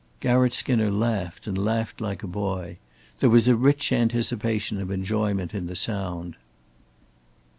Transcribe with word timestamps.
Garratt 0.19 0.51
Skinner 0.55 0.89
laughed 0.89 1.45
and 1.45 1.55
laughed 1.59 2.01
like 2.01 2.23
a 2.23 2.27
boy. 2.27 2.79
There 3.19 3.29
was 3.29 3.47
a 3.47 3.55
rich 3.55 3.91
anticipation 3.91 4.81
of 4.81 4.89
enjoyment 4.89 5.53
in 5.53 5.67
the 5.67 5.75
sound. 5.75 6.37